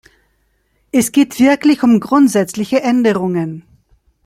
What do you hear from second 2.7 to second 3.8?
Änderungen.